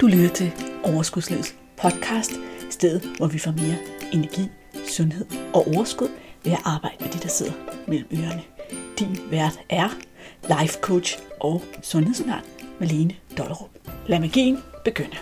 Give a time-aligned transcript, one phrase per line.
[0.00, 0.52] Du lytter til
[0.84, 2.32] Overskudslivets podcast,
[2.70, 3.76] stedet hvor vi får mere
[4.12, 4.48] energi,
[4.88, 6.08] sundhed og overskud
[6.44, 7.52] ved at arbejde med de, der sidder
[7.88, 8.42] mellem ørerne.
[8.98, 9.88] Din vært er
[10.42, 12.42] life coach og sundhedsundern
[12.80, 13.70] Malene Dollerup.
[14.06, 15.16] Lad magien begynde.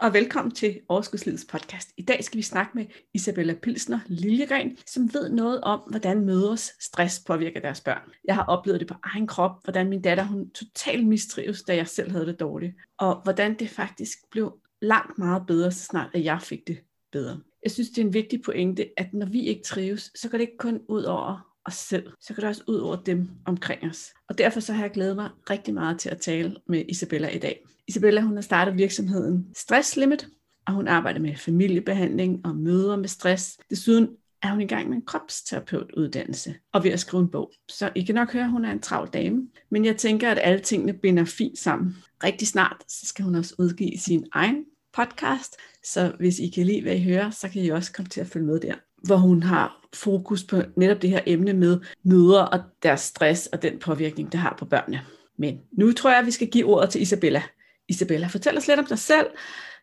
[0.00, 1.92] Og velkommen til Overskudslivets podcast.
[1.96, 6.72] I dag skal vi snakke med Isabella Pilsner Liljegren, som ved noget om, hvordan mødres
[6.80, 8.10] stress påvirker deres børn.
[8.24, 11.88] Jeg har oplevet det på egen krop, hvordan min datter hun totalt mistrives, da jeg
[11.88, 16.24] selv havde det dårligt, og hvordan det faktisk blev langt meget bedre, så snart at
[16.24, 16.78] jeg fik det
[17.12, 17.40] bedre.
[17.62, 20.42] Jeg synes, det er en vigtig pointe, at når vi ikke trives, så går det
[20.42, 24.14] ikke kun ud over os selv, så går det også ud over dem omkring os.
[24.28, 27.38] Og derfor så har jeg glædet mig rigtig meget til at tale med Isabella i
[27.38, 27.66] dag.
[27.88, 30.28] Isabella hun har startet virksomheden Stress Limit,
[30.66, 33.58] og hun arbejder med familiebehandling og møder med stress.
[33.70, 34.08] Desuden
[34.42, 37.52] er hun i gang med en kropsterapeutuddannelse og ved at skrive en bog.
[37.68, 39.48] Så I kan nok høre, at hun er en travl dame.
[39.70, 41.96] Men jeg tænker, at alle tingene binder fint sammen.
[42.24, 46.82] Rigtig snart så skal hun også udgive sin egen podcast, så hvis I kan lide,
[46.82, 49.42] hvad I hører, så kan I også komme til at følge med der hvor hun
[49.42, 54.32] har fokus på netop det her emne med møder og deres stress og den påvirkning,
[54.32, 55.00] det har på børnene.
[55.38, 57.42] Men nu tror jeg, at vi skal give ordet til Isabella.
[57.88, 59.26] Isabella, fortæl os lidt om dig selv.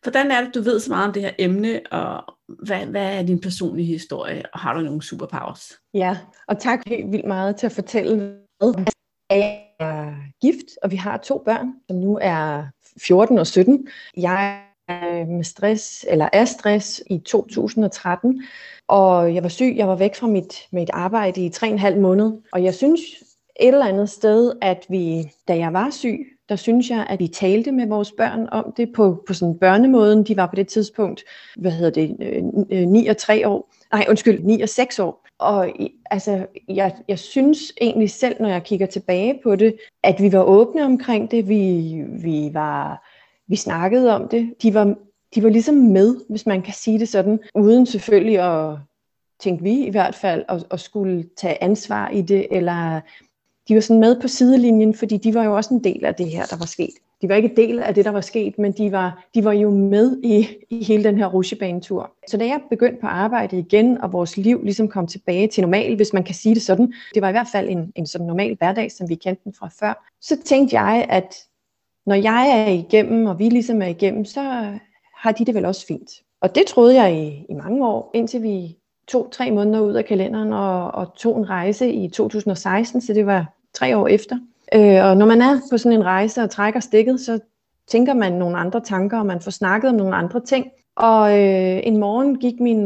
[0.04, 3.24] Hvordan er det, du ved så meget om det her emne, og hvad, hvad er
[3.24, 5.72] din personlige historie, og har du nogle superpowers?
[5.94, 8.38] Ja, og tak helt vildt meget til at fortælle
[9.30, 12.66] Jeg er gift, og vi har to børn, som nu er
[13.02, 13.88] 14 og 17.
[14.18, 18.44] Jeg Øh, med stress, eller af stress i 2013,
[18.88, 21.80] og jeg var syg, jeg var væk fra mit, mit arbejde i tre og en
[21.80, 22.32] halv måned.
[22.52, 23.02] Og jeg synes
[23.60, 27.28] et eller andet sted, at vi, da jeg var syg, der synes jeg, at vi
[27.28, 30.24] talte med vores børn om det på, på sådan børnemåden.
[30.24, 31.24] De var på det tidspunkt,
[31.58, 32.44] hvad hedder det, øh,
[32.82, 33.74] øh, 9 og 3 år.
[33.94, 35.28] Nej, undskyld, 9 og 6 år.
[35.40, 35.74] Og
[36.12, 40.44] altså, jeg, jeg synes egentlig selv, når jeg kigger tilbage på det, at vi var
[40.44, 41.50] åbne omkring det.
[41.50, 43.08] Vi, vi, var,
[43.48, 44.54] vi snakkede om det.
[44.62, 44.96] De var
[45.36, 48.78] de var ligesom med, hvis man kan sige det sådan, uden selvfølgelig at,
[49.40, 53.02] tænke vi i hvert fald, at, at skulle tage ansvar i det, eller
[53.68, 56.30] de var sådan med på sidelinjen, fordi de var jo også en del af det
[56.30, 56.94] her, der var sket.
[57.22, 59.52] De var ikke en del af det, der var sket, men de var, de var
[59.52, 62.12] jo med i, i hele den her rusjebanetur.
[62.28, 65.96] Så da jeg begyndte på arbejde igen, og vores liv ligesom kom tilbage til normal,
[65.96, 68.56] hvis man kan sige det sådan, det var i hvert fald en, en sådan normal
[68.58, 71.36] hverdag, som vi kendte den fra før, så tænkte jeg, at
[72.06, 74.42] når jeg er igennem, og vi ligesom er igennem, så
[75.16, 76.10] har de det vel også fint.
[76.42, 78.78] Og det troede jeg i, i mange år, indtil vi
[79.08, 83.26] tog tre måneder ud af kalenderen og, og tog en rejse i 2016, så det
[83.26, 84.40] var tre år efter.
[84.74, 87.40] Øh, og når man er på sådan en rejse og trækker stikket, så
[87.88, 90.68] tænker man nogle andre tanker, og man får snakket om nogle andre ting.
[90.96, 92.80] Og øh, en morgen gik min,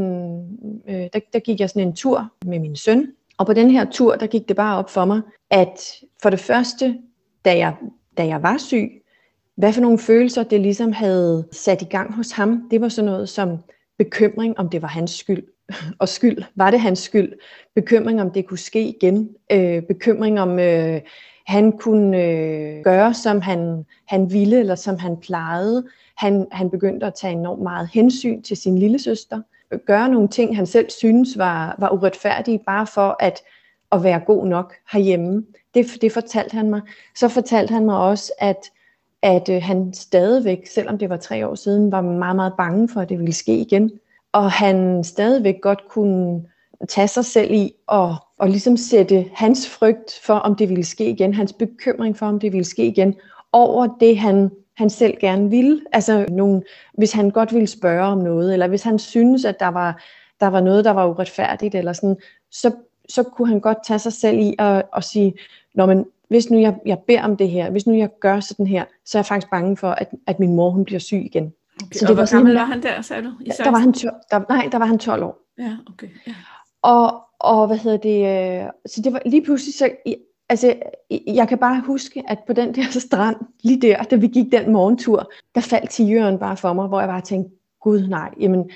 [0.88, 3.86] øh, der, der gik jeg sådan en tur med min søn, og på den her
[3.86, 6.98] tur, der gik det bare op for mig, at for det første,
[7.46, 7.76] da jeg,
[8.18, 8.92] da jeg var syg,
[9.58, 13.12] hvad for nogle følelser det ligesom havde sat i gang hos ham, det var sådan
[13.12, 13.58] noget som
[13.98, 15.44] bekymring, om det var hans skyld.
[16.00, 17.34] Og skyld, var det hans skyld?
[17.76, 19.30] Bekymring, om det kunne ske igen.
[19.52, 21.02] Øh, bekymring, om øh,
[21.48, 25.88] han kunne øh, gøre, som han, han ville, eller som han plejede.
[26.18, 29.42] Han, han begyndte at tage enormt meget hensyn til sin lille søster.
[29.86, 33.40] Gøre nogle ting, han selv synes var, var uretfærdige, bare for at,
[33.92, 35.44] at være god nok herhjemme.
[35.74, 36.82] Det, det fortalte han mig.
[37.16, 38.72] Så fortalte han mig også, at
[39.28, 43.02] at øh, han stadigvæk, selvom det var tre år siden, var meget, meget bange for,
[43.02, 43.92] at det ville ske igen.
[44.32, 46.44] Og han stadigvæk godt kunne
[46.90, 51.10] tage sig selv i og, og ligesom sætte hans frygt for, om det ville ske
[51.10, 53.16] igen, hans bekymring for, om det ville ske igen,
[53.52, 55.82] over det, han, han selv gerne ville.
[55.92, 59.68] Altså nogen, hvis han godt ville spørge om noget, eller hvis han synes, at der
[59.68, 60.04] var,
[60.40, 62.18] der var noget, der var uretfærdigt, eller sådan,
[62.52, 62.72] så,
[63.10, 65.34] så kunne han godt tage sig selv i og, og sige,
[65.76, 68.68] når man, hvis nu jeg, jeg beder om det her, hvis nu jeg gør sådan
[68.68, 71.54] her, så er jeg faktisk bange for, at, at min mor hun bliver syg igen.
[71.84, 71.94] Okay.
[71.94, 73.32] Så det og var hvor gammel var han der, sagde du?
[73.42, 75.38] I der var han, der, nej, der var han 12 år.
[75.58, 76.08] Ja, okay.
[76.28, 76.34] Ja.
[76.82, 78.20] Og, og hvad hedder det,
[78.64, 79.90] øh, så det var lige pludselig så,
[80.50, 80.74] altså
[81.28, 84.72] jeg kan bare huske, at på den der strand, lige der, da vi gik den
[84.72, 88.70] morgentur, der faldt tigeren bare for mig, hvor jeg bare tænkte, gud nej, jamen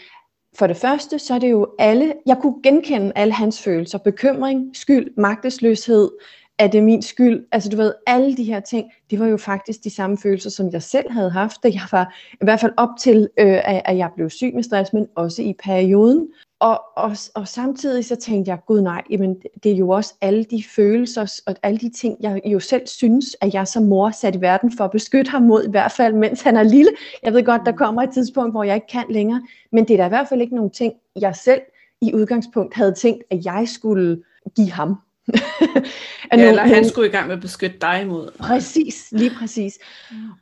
[0.58, 4.76] for det første, så er det jo alle, jeg kunne genkende alle hans følelser, bekymring,
[4.76, 6.10] skyld, magtesløshed,
[6.60, 7.46] er det min skyld?
[7.52, 10.70] Altså du ved, alle de her ting, det var jo faktisk de samme følelser, som
[10.72, 14.10] jeg selv havde haft, da jeg var, i hvert fald op til, øh, at jeg
[14.16, 16.28] blev syg med stress, men også i perioden.
[16.60, 20.44] Og, og, og samtidig så tænkte jeg, gud nej, jamen, det er jo også alle
[20.44, 24.36] de følelser og alle de ting, jeg jo selv synes, at jeg som mor sat
[24.36, 26.92] i verden for at beskytte ham mod, i hvert fald mens han er lille.
[27.24, 29.98] Jeg ved godt, der kommer et tidspunkt, hvor jeg ikke kan længere, men det er
[29.98, 31.62] da i hvert fald ikke nogen ting, jeg selv
[32.02, 34.24] i udgangspunkt havde tænkt, at jeg skulle
[34.56, 34.96] give ham
[36.34, 38.32] ja, eller han skulle i gang med at beskytte dig imod.
[38.40, 39.80] Præcis, lige præcis.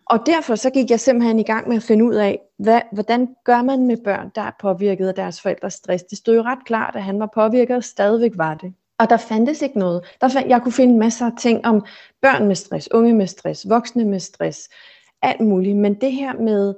[0.06, 3.27] Og derfor så gik jeg simpelthen i gang med at finde ud af, hvad, hvordan
[3.45, 6.03] gør man med børn, der er påvirket af deres forældres stress.
[6.03, 8.74] Det stod jo ret klart, at han var påvirket, og stadigvæk var det.
[9.00, 10.01] Og der fandtes ikke noget.
[10.21, 11.86] Der fandt, jeg kunne finde masser af ting om
[12.21, 14.69] børn med stress, unge med stress, voksne med stress,
[15.21, 15.77] alt muligt.
[15.77, 16.74] Men det her med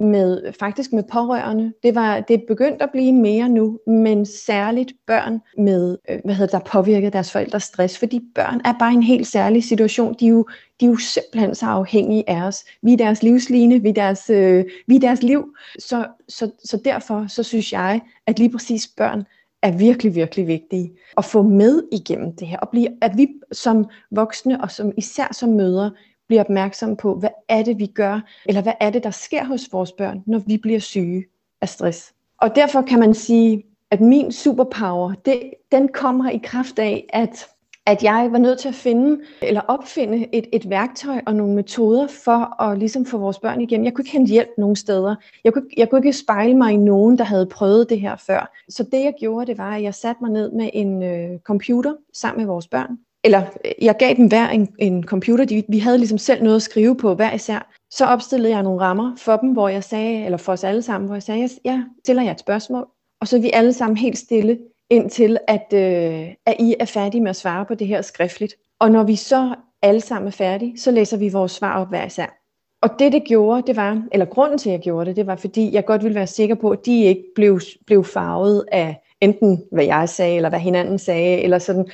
[0.00, 1.72] med faktisk med pårørende.
[1.82, 6.34] Det var det er begyndt at blive mere nu, men særligt børn med øh, hvad
[6.34, 10.14] hedder der påvirket deres forældres stress, fordi børn er bare en helt særlig situation.
[10.20, 10.46] De er jo
[10.80, 12.64] de er jo simpelthen så afhængige af os.
[12.82, 15.54] Vi er deres livsline, vi er deres, øh, vi er deres liv.
[15.78, 19.24] Så, så, så derfor så synes jeg, at lige præcis børn
[19.62, 22.58] er virkelig, virkelig vigtige at få med igennem det her.
[22.58, 25.90] Og blive, at vi som voksne og som især som mødre
[26.28, 29.68] bliver opmærksom på, hvad er det, vi gør, eller hvad er det, der sker hos
[29.72, 31.24] vores børn, når vi bliver syge
[31.60, 32.14] af stress.
[32.40, 37.48] Og derfor kan man sige, at min superpower, det, den kommer i kraft af, at
[37.86, 42.06] at jeg var nødt til at finde eller opfinde et, et værktøj og nogle metoder
[42.24, 43.84] for at ligesom få vores børn igennem.
[43.84, 45.14] Jeg kunne ikke hente hjælp nogen steder.
[45.44, 48.56] Jeg kunne, jeg kunne ikke spejle mig i nogen, der havde prøvet det her før.
[48.68, 51.94] Så det jeg gjorde, det var, at jeg satte mig ned med en øh, computer
[52.12, 55.78] sammen med vores børn eller øh, jeg gav dem hver en, en computer, de, vi
[55.78, 57.72] havde ligesom selv noget at skrive på hver især.
[57.90, 61.06] Så opstillede jeg nogle rammer for dem, hvor jeg sagde, eller for os alle sammen,
[61.06, 62.86] hvor jeg sagde, jeg stiller jer et spørgsmål,
[63.20, 64.58] og så er vi alle sammen helt stille,
[64.90, 68.54] indtil at, øh, at I er færdige med at svare på det her skriftligt.
[68.80, 72.06] Og når vi så alle sammen er færdige, så læser vi vores svar op hver
[72.06, 72.42] især.
[72.82, 75.36] Og det det gjorde, det var, eller grunden til at jeg gjorde det, det var
[75.36, 79.64] fordi jeg godt ville være sikker på, at de ikke blev, blev farvet af enten
[79.72, 81.86] hvad jeg sagde, eller hvad hinanden sagde, eller sådan,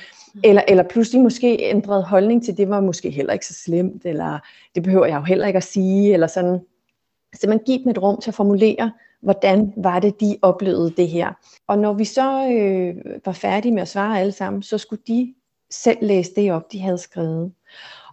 [0.43, 4.39] eller, eller pludselig måske ændret holdning til, det var måske heller ikke så slemt, eller
[4.75, 6.59] det behøver jeg jo heller ikke at sige, eller sådan.
[7.33, 8.91] Så man giver dem et rum til at formulere,
[9.21, 11.33] hvordan var det, de oplevede det her.
[11.67, 15.33] Og når vi så øh, var færdige med at svare alle sammen, så skulle de
[15.71, 17.51] selv læse det op, de havde skrevet.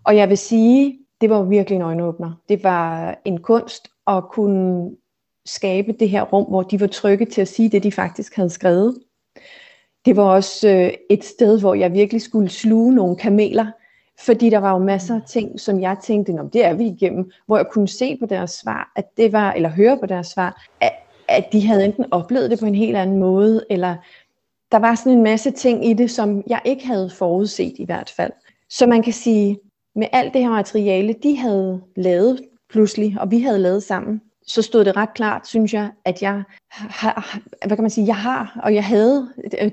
[0.05, 2.33] Og jeg vil sige, det var virkelig en øjenåbner.
[2.49, 4.91] Det var en kunst at kunne
[5.55, 8.51] skabe det her rum, hvor de var trygge til at sige det, de faktisk havde
[8.51, 8.97] skrevet
[10.05, 13.67] det var også øh, et sted, hvor jeg virkelig skulle sluge nogle kameler,
[14.21, 17.31] fordi der var jo masser af ting, som jeg tænkte, om det er vi igennem,
[17.47, 20.67] hvor jeg kunne se på deres svar, at det var, eller høre på deres svar,
[20.81, 20.93] at,
[21.29, 23.97] at de havde enten oplevet det på en helt anden måde, eller
[24.73, 28.13] der var sådan en masse ting i det, som jeg ikke havde forudset i hvert
[28.17, 28.33] fald.
[28.71, 29.59] Så man kan sige,
[29.95, 34.63] med alt det her materiale, de havde lavet pludselig, og vi havde lavet sammen, så
[34.63, 38.61] stod det ret klart, synes jeg, at jeg har, hvad kan man sige, jeg har,
[38.63, 39.29] og jeg havde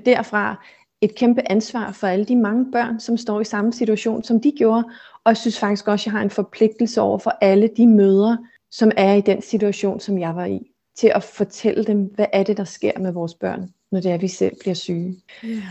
[0.06, 0.64] derfra
[1.00, 4.52] et kæmpe ansvar for alle de mange børn, som står i samme situation, som de
[4.58, 4.84] gjorde,
[5.24, 8.38] og jeg synes faktisk også, at jeg har en forpligtelse over for alle de mødre,
[8.70, 12.42] som er i den situation, som jeg var i, til at fortælle dem, hvad er
[12.42, 15.16] det, der sker med vores børn, når det er, at vi selv bliver syge.
[15.44, 15.62] Yeah.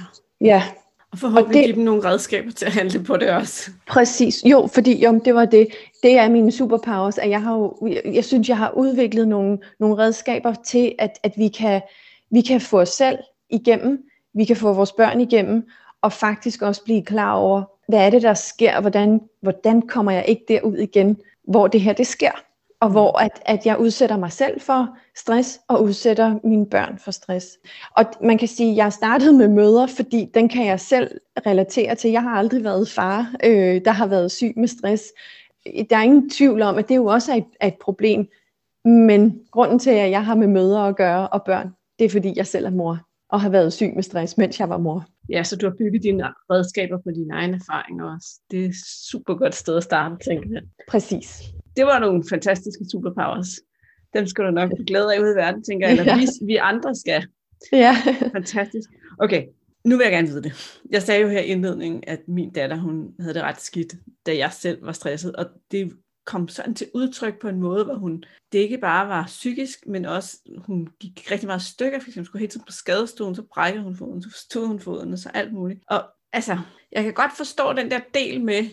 [0.41, 0.63] Ja,
[1.11, 3.71] og forhåbentlig og det, give dem nogle redskaber til at handle på det også.
[3.87, 4.43] Præcis.
[4.45, 5.67] Jo, fordi jo, det var det.
[6.03, 9.97] Det er mine superpowers, at jeg har jo, jeg synes, jeg har udviklet nogle, nogle
[9.97, 11.81] redskaber til, at, at vi, kan,
[12.31, 13.17] vi kan få os selv
[13.49, 15.67] igennem, vi kan få vores børn igennem,
[16.01, 20.25] og faktisk også blive klar over, hvad er det, der sker, hvordan, hvordan kommer jeg
[20.27, 22.46] ikke derud igen, hvor det her det sker
[22.81, 27.11] og hvor at, at jeg udsætter mig selv for stress, og udsætter mine børn for
[27.11, 27.57] stress.
[27.97, 31.95] Og man kan sige, at jeg startede med møder, fordi den kan jeg selv relatere
[31.95, 32.11] til.
[32.11, 35.03] Jeg har aldrig været far, øh, der har været syg med stress.
[35.89, 38.27] Der er ingen tvivl om, at det jo også er et, er et problem.
[38.85, 41.69] Men grunden til, at jeg har med møder at gøre og børn,
[41.99, 44.69] det er fordi, jeg selv er mor og har været syg med stress, mens jeg
[44.69, 45.05] var mor.
[45.29, 48.27] Ja, så du har bygget dine redskaber på dine egne erfaringer også.
[48.51, 48.75] Det er et
[49.11, 50.61] super godt sted at starte, tænker jeg.
[50.89, 53.49] Præcis det var nogle fantastiske superpowers.
[54.13, 56.19] Dem skal du nok glæde af ude i verden, tænker jeg, eller ja.
[56.19, 57.27] vi, vi andre skal.
[57.71, 57.95] Ja.
[58.33, 58.89] Fantastisk.
[59.19, 59.43] Okay,
[59.85, 60.79] nu vil jeg gerne vide det.
[60.89, 64.37] Jeg sagde jo her i indledningen, at min datter, hun havde det ret skidt, da
[64.37, 65.93] jeg selv var stresset, og det
[66.25, 70.05] kom sådan til udtryk på en måde, hvor hun, det ikke bare var psykisk, men
[70.05, 73.83] også, hun gik rigtig meget stykker, for eksempel skulle hele tiden på skadestuen, så brækkede
[73.83, 75.79] hun foden, så stod hun foden, og så alt muligt.
[75.87, 76.57] Og altså,
[76.91, 78.63] jeg kan godt forstå den der del med,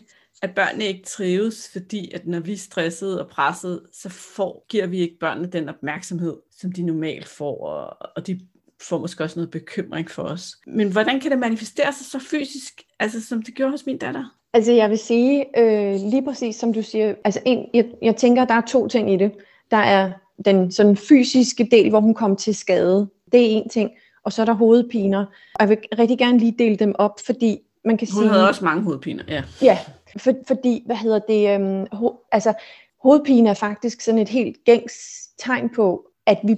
[0.42, 4.86] at børnene ikke trives, fordi at når vi er stressede og presset, så får, giver
[4.86, 8.40] vi ikke børnene den opmærksomhed, som de normalt får, og, og de
[8.82, 10.56] får måske også noget bekymring for os.
[10.66, 14.24] Men hvordan kan det manifestere sig så fysisk, altså som det gjorde hos min datter?
[14.52, 18.44] Altså jeg vil sige, øh, lige præcis som du siger, altså en, jeg, jeg tænker,
[18.44, 19.32] der er to ting i det.
[19.70, 20.12] Der er
[20.44, 23.08] den sådan fysiske del, hvor hun kom til skade.
[23.32, 23.90] Det er en ting.
[24.24, 25.20] Og så er der hovedpiner.
[25.54, 28.22] Og jeg vil rigtig gerne lige dele dem op, fordi man kan hun sige...
[28.22, 29.42] Hun havde også mange hovedpiner, ja.
[29.62, 29.78] Ja,
[30.18, 32.52] for, fordi, hvad hedder det, øhm, ho, altså
[33.02, 34.94] hovedpine er faktisk sådan et helt gængs
[35.38, 36.56] tegn på, at vi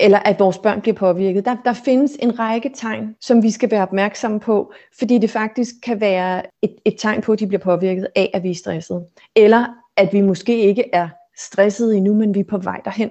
[0.00, 1.44] eller at vores børn bliver påvirket.
[1.44, 5.74] Der, der findes en række tegn, som vi skal være opmærksomme på, fordi det faktisk
[5.82, 9.06] kan være et, et tegn på, at de bliver påvirket af, at vi er stressede.
[9.36, 13.10] Eller at vi måske ikke er stressede endnu, men vi er på vej derhen.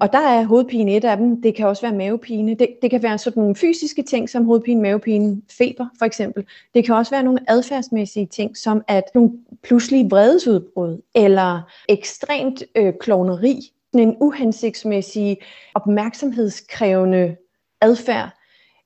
[0.00, 1.42] Og der er hovedpine et af dem.
[1.42, 2.54] Det kan også være mavepine.
[2.54, 6.44] Det, det kan være sådan nogle fysiske ting, som hovedpine, mavepine, feber for eksempel.
[6.74, 9.30] Det kan også være nogle adfærdsmæssige ting, som at nogle
[9.62, 15.38] pludselige vredesudbrud, eller ekstremt øh, klovneri, en uhensigtsmæssig,
[15.74, 17.36] opmærksomhedskrævende
[17.80, 18.30] adfærd.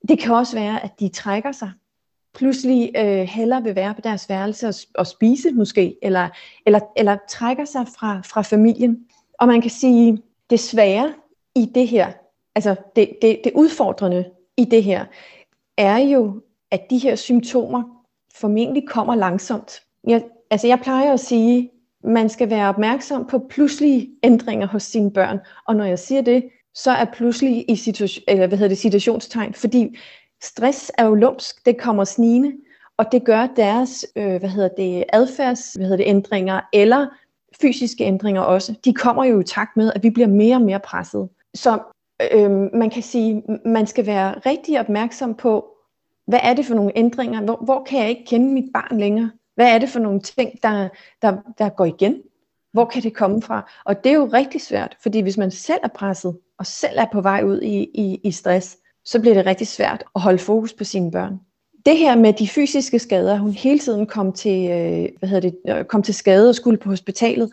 [0.07, 1.71] Det kan også være, at de trækker sig
[2.35, 6.29] pludselig øh, hellere vil være på deres værelse og, og spise måske, eller,
[6.65, 8.97] eller, eller trækker sig fra, fra familien.
[9.39, 10.17] Og man kan sige,
[10.49, 11.13] det svære
[11.55, 12.11] i det her,
[12.55, 15.05] altså det, det, det udfordrende i det her,
[15.77, 17.83] er jo, at de her symptomer
[18.35, 19.81] formentlig kommer langsomt.
[20.07, 21.71] Jeg, altså jeg plejer at sige,
[22.03, 25.39] man skal være opmærksom på pludselige ændringer hos sine børn.
[25.67, 29.53] Og når jeg siger det, så er pludselig i situation, eller hvad hedder det, situationstegn,
[29.53, 29.97] fordi
[30.43, 32.53] stress er jo lumsk, det kommer snigende,
[32.97, 37.07] og det gør deres øh, hvad hedder det, adfærds hvad hedder det, ændringer eller
[37.61, 38.75] fysiske ændringer også.
[38.85, 41.29] De kommer jo i takt med, at vi bliver mere og mere presset.
[41.53, 41.79] Så
[42.31, 45.65] øh, man kan sige, man skal være rigtig opmærksom på,
[46.27, 47.41] hvad er det for nogle ændringer?
[47.41, 49.31] Hvor, hvor kan jeg ikke kende mit barn længere?
[49.55, 50.89] Hvad er det for nogle ting, der,
[51.21, 52.21] der, der går igen?
[52.71, 53.71] Hvor kan det komme fra?
[53.85, 57.05] Og det er jo rigtig svært, fordi hvis man selv er presset, og selv er
[57.13, 60.73] på vej ud i, i, i stress, så bliver det rigtig svært at holde fokus
[60.73, 61.39] på sine børn.
[61.85, 65.77] Det her med de fysiske skader, hun hele tiden kom til, øh, hvad hedder det,
[65.77, 67.51] øh, kom til skade og skulle på hospitalet,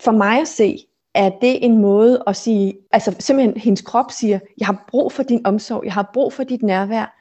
[0.00, 0.78] for mig at se,
[1.14, 5.22] er det en måde at sige, altså simpelthen hendes krop siger, jeg har brug for
[5.22, 7.18] din omsorg, jeg har brug for dit nærvær,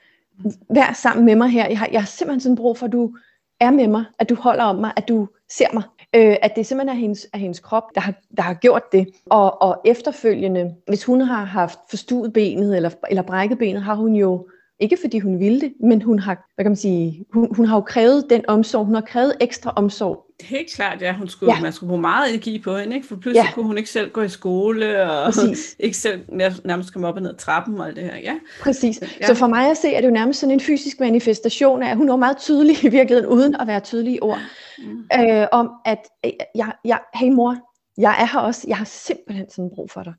[0.73, 3.15] vær sammen med mig her, jeg har, jeg har simpelthen sådan brug for, at du
[3.59, 5.83] er med mig, at du holder om mig, at du ser mig.
[6.15, 9.07] Øh, at det simpelthen er hendes, er hendes krop, der har, der har gjort det.
[9.25, 14.15] Og, og efterfølgende, hvis hun har haft forstuet benet eller, eller brækket benet, har hun
[14.15, 14.47] jo
[14.81, 17.75] ikke fordi hun ville det, men hun har, hvad kan man sige, hun, hun har
[17.75, 20.25] jo krævet den omsorg, hun har krævet ekstra omsorg.
[20.41, 21.13] Helt klart, ja.
[21.13, 21.61] Hun skulle, ja.
[21.61, 23.07] Man skulle bruge meget energi på hende, ikke?
[23.07, 23.53] for pludselig ja.
[23.53, 25.75] kunne hun ikke selv gå i skole, og Præcis.
[25.79, 26.21] ikke selv
[26.65, 28.17] nærmest komme op og ned ad trappen og alt det her.
[28.17, 28.35] Ja.
[28.61, 29.01] Præcis.
[29.21, 29.27] Ja.
[29.27, 31.97] Så for mig at se, er det jo nærmest sådan en fysisk manifestation af, at
[31.97, 34.39] hun er meget tydelig i virkeligheden, uden at være tydelig i ord,
[34.77, 35.05] mm.
[35.19, 35.99] øh, om at,
[36.55, 37.57] jeg, jeg, hey mor,
[37.97, 40.13] jeg er her også, jeg har simpelthen sådan brug for dig.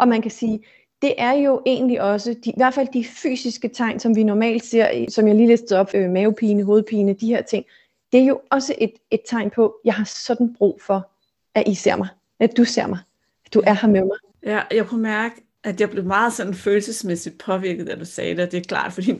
[0.00, 0.60] Og man kan sige,
[1.02, 4.64] det er jo egentlig også, de, i hvert fald de fysiske tegn, som vi normalt
[4.64, 7.64] ser, som jeg lige listede op, øh, mavepine, hovedpine, de her ting,
[8.12, 11.10] det er jo også et, et tegn på, at jeg har sådan brug for,
[11.54, 12.08] at I ser mig,
[12.40, 12.98] at du ser mig,
[13.46, 14.16] at du er her med mig.
[14.42, 18.52] Ja, jeg kunne mærke, at jeg blev meget sådan følelsesmæssigt påvirket, da du sagde det,
[18.52, 19.14] det er klart, fordi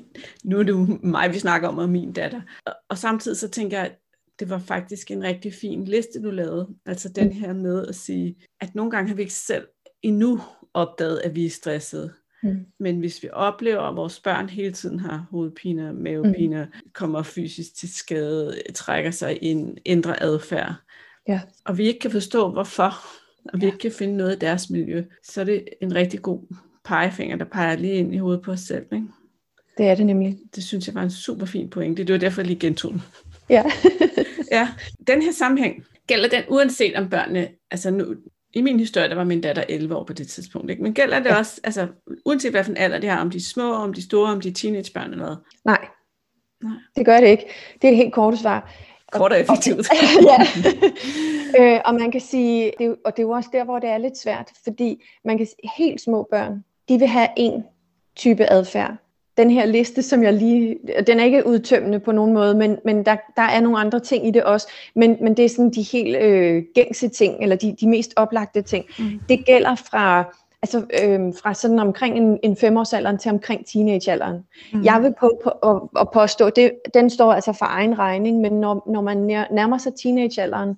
[0.44, 2.40] nu er det jo mig, vi snakker om, og min datter.
[2.66, 3.98] Og, og samtidig så tænker jeg, at
[4.38, 6.68] det var faktisk en rigtig fin liste, du lavede.
[6.86, 9.66] Altså den her med at sige, at nogle gange har vi ikke selv
[10.02, 10.40] endnu
[10.78, 12.12] opdaget, at vi er stressede.
[12.42, 12.66] Mm.
[12.78, 16.90] Men hvis vi oplever, at vores børn hele tiden har hovedpiner, mavepiner, mm.
[16.92, 20.74] kommer fysisk til skade, trækker sig ind, ændrer adfærd,
[21.28, 21.40] ja.
[21.64, 22.94] og vi ikke kan forstå hvorfor,
[23.52, 23.66] og vi ja.
[23.66, 26.40] ikke kan finde noget i deres miljø, så er det en rigtig god
[26.84, 28.86] pegefinger, der peger lige ind i hovedet på os selv.
[28.92, 29.06] Ikke?
[29.78, 30.38] Det er det nemlig.
[30.54, 32.04] Det synes jeg var en super fin pointe.
[32.04, 33.02] Det var derfor, jeg lige gentog den.
[33.50, 33.64] Ja.
[34.52, 34.68] ja.
[35.06, 38.16] Den her sammenhæng, gælder den uanset om børnene, altså nu,
[38.54, 40.70] i min historie, der var min datter 11 år på det tidspunkt.
[40.70, 40.82] Ikke?
[40.82, 41.38] Men gælder det ja.
[41.38, 41.88] også, altså
[42.24, 44.32] uanset hvad for en alder det har, om de er små, om de er store,
[44.32, 45.36] om de er teenagebørn eller hvad?
[45.64, 45.88] Nej.
[46.62, 47.44] Nej, det gør det ikke.
[47.82, 48.72] Det er et helt kort svar.
[49.12, 49.88] Kort og effektivt.
[50.30, 50.38] ja.
[51.60, 53.98] øh, og man kan sige, det og det er jo også der, hvor det er
[53.98, 57.64] lidt svært, fordi man kan sige, helt små børn, de vil have en
[58.16, 58.96] type adfærd,
[59.38, 63.04] den her liste, som jeg lige, den er ikke udtømmende på nogen måde, men, men
[63.04, 65.82] der, der er nogle andre ting i det også, men, men det er sådan de
[65.82, 68.84] helt øh, gængse ting, eller de, de mest oplagte ting.
[68.98, 69.20] Mm.
[69.28, 70.24] Det gælder fra,
[70.62, 74.44] altså, øh, fra sådan omkring en, en femårsalderen til omkring teenagealderen.
[74.72, 74.84] Mm.
[74.84, 78.52] Jeg vil på, på at, at påstå, det, den står altså for egen regning, men
[78.52, 79.16] når, når man
[79.50, 80.76] nærmer sig teenagealderen,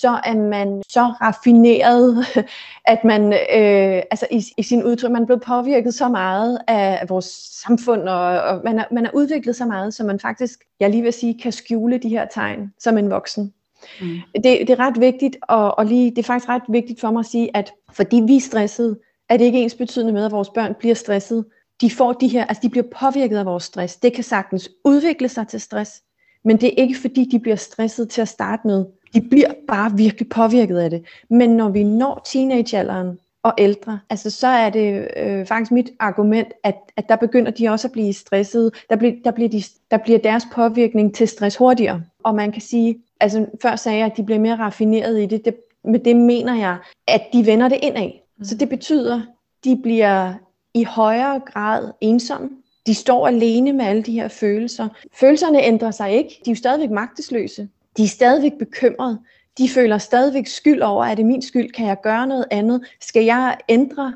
[0.00, 2.26] så er man så raffineret,
[2.92, 7.06] at man øh, altså i, i sin udtryk, man er blevet påvirket så meget af
[7.08, 7.24] vores
[7.62, 11.02] samfund, og, og man, er, man er udviklet så meget, så man faktisk, jeg lige
[11.02, 13.52] vil sige, kan skjule de her tegn som en voksen.
[14.00, 14.16] Mm.
[14.34, 17.20] Det, det er ret vigtigt, og, og lige, det er faktisk ret vigtigt for mig
[17.20, 20.50] at sige, at fordi vi er stressede, er det ikke ens betydende med, at vores
[20.50, 21.44] børn bliver stresset.
[21.80, 23.96] De får de her, altså de bliver påvirket af vores stress.
[23.96, 26.02] Det kan sagtens udvikle sig til stress,
[26.44, 28.84] men det er ikke fordi, de bliver stresset til at starte med.
[29.14, 31.04] De bliver bare virkelig påvirket af det.
[31.28, 36.48] Men når vi når teenagealderen og ældre, altså så er det øh, faktisk mit argument,
[36.62, 38.70] at, at der begynder de også at blive stressede.
[38.90, 42.02] Der bliver, der, bliver de, der bliver deres påvirkning til stress hurtigere.
[42.22, 45.44] Og man kan sige, altså før sagde jeg, at de bliver mere raffineret i det.
[45.44, 45.54] det
[45.84, 46.76] med det mener jeg,
[47.06, 48.10] at de vender det indad.
[48.38, 48.44] Mm.
[48.44, 49.20] Så det betyder,
[49.64, 50.34] de bliver
[50.74, 52.50] i højere grad ensomme.
[52.86, 54.88] De står alene med alle de her følelser.
[55.12, 56.40] Følelserne ændrer sig ikke.
[56.44, 57.68] De er jo stadigvæk magtesløse.
[57.96, 59.18] De er stadigvæk bekymrede.
[59.58, 61.70] De føler stadigvæk skyld over, er det min skyld?
[61.70, 62.84] Kan jeg gøre noget andet?
[63.00, 64.14] Skal jeg ændre?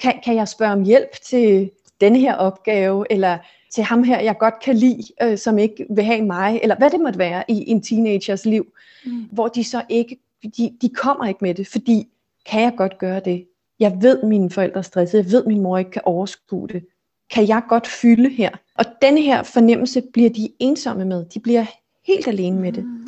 [0.00, 3.06] Kan, kan jeg spørge om hjælp til denne her opgave?
[3.10, 3.38] Eller
[3.74, 6.60] til ham her, jeg godt kan lide, øh, som ikke vil have mig?
[6.62, 8.66] Eller hvad det måtte være i en teenagers liv.
[9.06, 9.24] Mm.
[9.32, 10.18] Hvor de så ikke,
[10.56, 12.08] de, de kommer ikke med det, fordi
[12.46, 13.46] kan jeg godt gøre det?
[13.80, 15.22] Jeg ved, at mine forældre er stressede.
[15.22, 16.84] Jeg ved, at min mor ikke kan overskue det.
[17.30, 18.50] Kan jeg godt fylde her?
[18.74, 21.24] Og denne her fornemmelse bliver de ensomme med.
[21.34, 21.64] De bliver
[22.06, 22.84] helt alene med det.
[22.84, 23.03] Mm,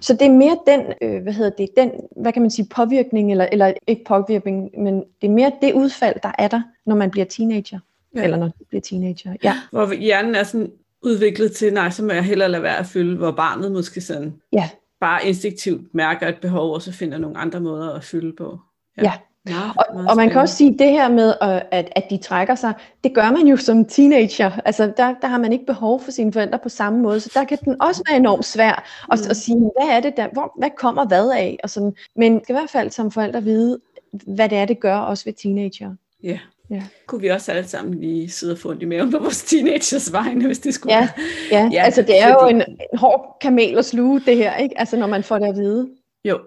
[0.00, 3.30] Så det er mere den, øh, hvad hedder det, den, hvad kan man sige, påvirkning,
[3.30, 7.10] eller, eller ikke påvirkning, men det er mere det udfald, der er der, når man
[7.10, 7.78] bliver teenager.
[8.14, 8.24] Ja.
[8.24, 9.34] Eller når du bliver teenager.
[9.44, 9.54] Ja.
[9.70, 10.72] Hvor hjernen er sådan
[11.02, 14.34] udviklet til, nej, så må jeg hellere lade være at fylde, hvor barnet måske sådan
[14.52, 14.68] ja.
[15.00, 18.58] bare instinktivt mærker et behov, og så finder nogle andre måder at fylde på.
[18.96, 19.02] Ja.
[19.02, 19.12] ja.
[19.48, 21.34] Ja, og, og man kan også sige, det her med,
[21.70, 24.50] at, at de trækker sig, det gør man jo som teenager.
[24.64, 27.44] Altså, der, der har man ikke behov for sine forældre på samme måde, så der
[27.44, 29.30] kan den også være enormt svær at, mm.
[29.30, 31.58] at sige, hvad er det der, hvor, hvad kommer hvad af?
[31.62, 31.94] Og sådan.
[32.16, 33.78] Men skal i hvert fald som forældre vide,
[34.26, 35.94] hvad det er, det gør også ved teenager.
[36.22, 36.38] Ja.
[36.70, 36.82] Ja.
[37.06, 40.12] Kunne vi også alle sammen lige sidde og få ondt i maven på vores teenagers
[40.12, 41.08] vegne, hvis det skulle ja.
[41.50, 41.68] Ja.
[41.72, 42.54] ja, altså det er fordi...
[42.54, 44.78] jo en, en hård kamel at sluge det her, ikke?
[44.78, 45.88] Altså når man får det at vide.
[46.24, 46.38] Jo,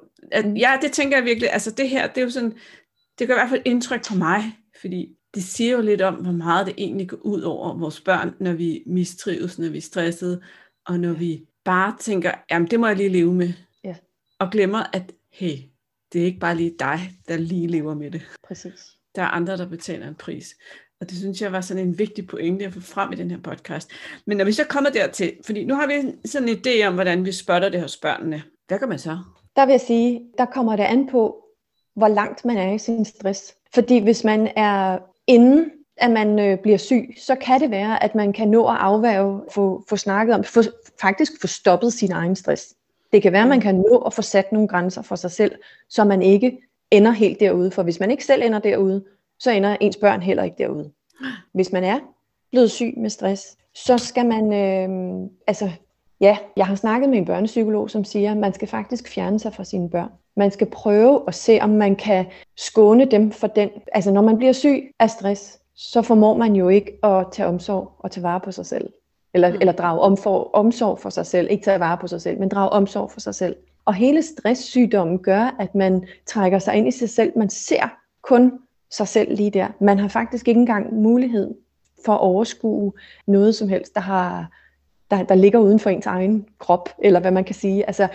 [0.44, 0.54] mm.
[0.54, 2.54] ja, det tænker jeg virkelig, altså det her, det er jo sådan,
[3.20, 4.44] det gør i hvert fald indtryk på mig,
[4.82, 8.36] fordi det siger jo lidt om, hvor meget det egentlig går ud over vores børn,
[8.40, 10.42] når vi mistrives, når vi er stressede,
[10.86, 13.54] og når vi bare tænker, jamen det må jeg lige leve med.
[13.84, 13.96] Ja.
[14.40, 15.58] Og glemmer, at hey,
[16.14, 18.22] det er ikke bare lige dig, der lige lever med det.
[18.48, 18.98] Præcis.
[19.16, 20.56] Der er andre, der betaler en pris.
[21.02, 23.42] Og det synes jeg var sådan en vigtig pointe at få frem i den her
[23.42, 23.92] podcast.
[24.26, 25.94] Men når vi så kommer dertil, fordi nu har vi
[26.26, 28.44] sådan en idé om, hvordan vi spotter det hos børnene.
[28.68, 29.18] Hvad gør man så?
[29.56, 31.43] Der vil jeg sige, der kommer det an på,
[31.96, 33.56] hvor langt man er i sin stress.
[33.74, 34.98] Fordi hvis man er
[35.28, 38.76] inden at man øh, bliver syg, så kan det være, at man kan nå at
[38.80, 40.62] afværge, få, få snakket om, få,
[41.02, 42.76] faktisk få stoppet sin egen stress.
[43.14, 45.56] Det kan være, at man kan nå at få sat nogle grænser for sig selv,
[45.90, 46.58] så man ikke
[46.92, 47.72] ender helt derude.
[47.72, 49.04] For hvis man ikke selv ender derude,
[49.40, 50.92] så ender ens børn heller ikke derude.
[51.54, 52.00] Hvis man er
[52.52, 55.72] blevet syg med stress, så skal man, øh, altså
[56.22, 59.54] ja, jeg har snakket med en børnepsykolog, som siger, at man skal faktisk fjerne sig
[59.54, 60.10] fra sine børn.
[60.38, 62.26] Man skal prøve at se, om man kan
[62.58, 63.70] skåne dem for den.
[63.94, 67.92] Altså når man bliver syg af stress, så formår man jo ikke at tage omsorg
[68.00, 68.90] og tage vare på sig selv.
[69.34, 69.58] Eller, mm.
[69.60, 71.48] eller drage omfor, omsorg for sig selv.
[71.52, 73.56] Ikke tage vare på sig selv, men drage omsorg for sig selv.
[73.86, 77.32] Og hele stresssygdommen gør, at man trækker sig ind i sig selv.
[77.38, 77.90] Man ser
[78.22, 78.52] kun
[78.92, 79.68] sig selv lige der.
[79.82, 81.56] Man har faktisk ikke engang mulighed
[82.06, 82.94] for at overskue
[83.28, 84.52] noget som helst, der, har,
[85.12, 87.86] der, der ligger uden for ens egen krop, eller hvad man kan sige.
[87.88, 88.08] Altså,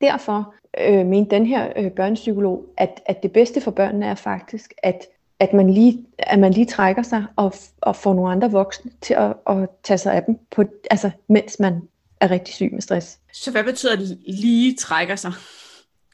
[0.00, 4.74] derfor øh, mente den her øh, børnepsykolog, at, at det bedste for børnene er faktisk,
[4.82, 5.06] at,
[5.40, 9.14] at, man, lige, at man lige trækker sig og, og får nogle andre voksne til
[9.14, 11.82] at, at tage sig af dem, på, altså, mens man
[12.20, 13.18] er rigtig syg med stress.
[13.32, 15.32] Så hvad betyder det lige trækker sig?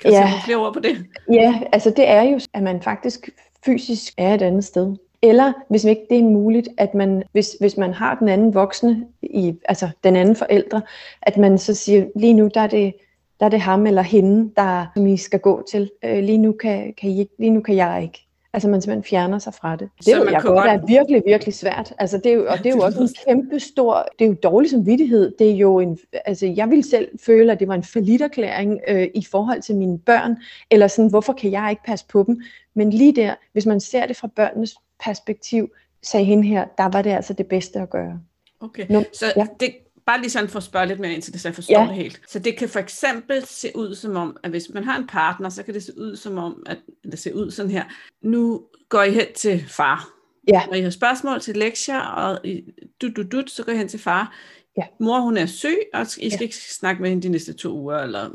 [0.00, 1.06] Kan du ja, flere ord på det?
[1.32, 3.28] Ja, altså det er jo, at man faktisk
[3.64, 4.96] fysisk er et andet sted.
[5.22, 9.06] Eller hvis ikke det er muligt, at man, hvis, hvis man har den anden voksne,
[9.22, 10.82] i, altså den anden forældre,
[11.22, 12.94] at man så siger, lige nu der er det
[13.40, 15.90] der er det ham eller hende, der som I skal gå til.
[16.04, 18.24] Øh, lige, nu kan, kan I, lige nu kan jeg ikke.
[18.52, 19.88] Altså man simpelthen fjerner sig fra det.
[20.06, 21.94] Det er jeg godt, er virkelig, virkelig svært.
[21.98, 24.34] Altså, det er jo, og det er jo også en kæmpe stor, det er jo
[24.42, 25.32] dårlig samvittighed.
[25.38, 29.08] Det er jo en, altså jeg vil selv føle, at det var en forlitterklæring øh,
[29.14, 30.36] i forhold til mine børn,
[30.70, 32.40] eller sådan, hvorfor kan jeg ikke passe på dem?
[32.74, 34.74] Men lige der, hvis man ser det fra børnenes
[35.04, 35.70] perspektiv,
[36.02, 38.20] sagde hende her, der var det altså det bedste at gøre.
[38.60, 39.46] Okay, nu, så ja.
[39.60, 39.74] det,
[40.06, 41.86] bare lige sådan for at spørge lidt mere ind til det, så jeg forstår ja.
[41.86, 42.20] det helt.
[42.28, 45.48] Så det kan for eksempel se ud som om, at hvis man har en partner,
[45.48, 47.84] så kan det se ud som om, at det ser ud sådan her.
[48.22, 50.08] Nu går I hen til far.
[50.48, 50.62] Ja.
[50.66, 52.40] Når I har spørgsmål til lektier, og
[53.02, 54.34] du, du, du, så går I hen til far.
[54.76, 54.82] Ja.
[55.00, 56.42] Mor, hun er syg, og I skal ja.
[56.42, 58.30] ikke snakke med hende de næste to uger, eller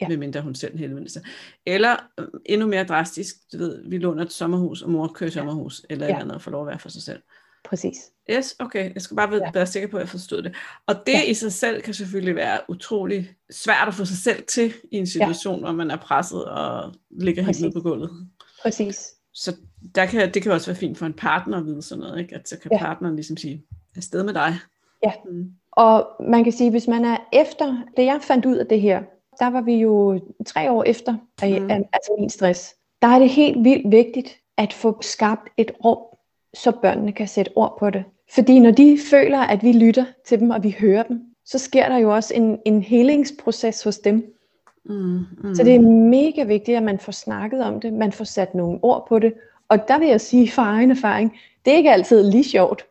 [0.00, 0.08] ja.
[0.08, 1.22] medmindre hun selv henvender sig.
[1.66, 5.86] Eller øh, endnu mere drastisk, du ved, vi låner et sommerhus, og mor kører sommerhus,
[5.90, 6.12] eller ja.
[6.12, 7.22] eller andet, og får lov at være for sig selv.
[7.64, 7.96] Præcis.
[8.30, 8.94] Yes, okay.
[8.94, 9.50] Jeg skal bare være, ja.
[9.54, 10.54] være sikker på, at jeg forstod det.
[10.86, 11.22] Og det ja.
[11.22, 15.06] i sig selv kan selvfølgelig være utrolig svært at få sig selv til i en
[15.06, 15.64] situation, ja.
[15.64, 17.62] hvor man er presset og ligger Præcis.
[17.62, 18.10] helt nede på gulvet.
[18.62, 19.10] Præcis.
[19.32, 19.56] Så
[19.94, 22.34] der kan, det kan også være fint for en partner at vide sådan noget, ikke?
[22.34, 22.78] at så kan ja.
[22.78, 23.64] partneren ligesom sige,
[23.96, 24.54] afsted med dig.
[25.04, 25.52] Ja, mm.
[25.72, 29.02] og man kan sige, hvis man er efter, det jeg fandt ud af det her,
[29.38, 31.70] der var vi jo tre år efter, mm.
[31.70, 35.98] altså min stress, der er det helt vildt vigtigt at få skabt et rum
[36.54, 38.04] så børnene kan sætte ord på det.
[38.34, 41.88] Fordi når de føler, at vi lytter til dem, og vi hører dem, så sker
[41.88, 44.34] der jo også en, en helingsproces hos dem.
[44.84, 45.54] Mm, mm.
[45.54, 48.78] Så det er mega vigtigt, at man får snakket om det, man får sat nogle
[48.82, 49.34] ord på det,
[49.68, 52.86] Og der vil jeg sige fra egen erfaring, det er ikke altid lige sjovt.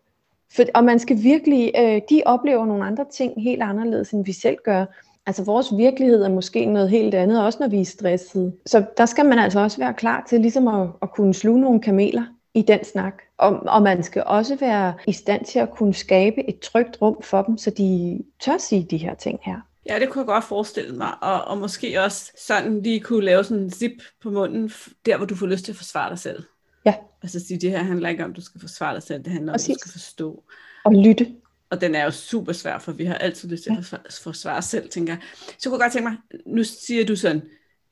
[0.55, 4.31] For, og man skal virkelig, øh, de oplever nogle andre ting helt anderledes, end vi
[4.31, 4.85] selv gør.
[5.25, 8.53] Altså vores virkelighed er måske noget helt andet, også når vi er stressede.
[8.65, 11.81] Så der skal man altså også være klar til ligesom at, at kunne sluge nogle
[11.81, 13.13] kameler i den snak.
[13.37, 17.21] Og, og man skal også være i stand til at kunne skabe et trygt rum
[17.21, 19.59] for dem, så de tør sige de her ting her.
[19.89, 21.11] Ja, det kunne jeg godt forestille mig.
[21.21, 24.71] Og, og måske også sådan lige kunne lave sådan en zip på munden,
[25.05, 26.43] der hvor du får lyst til at forsvare dig selv.
[26.85, 26.95] Ja.
[27.21, 29.51] Altså sige, det her handler ikke om, at du skal forsvare dig selv, det handler
[29.51, 30.43] om, at du skal forstå.
[30.85, 31.27] Og lytte.
[31.73, 34.89] Og den er jo super svær, for vi har altid lyst til at forsvare selv,
[34.89, 35.21] tænker jeg.
[35.57, 37.41] Så kunne jeg godt tænke mig, nu siger du sådan,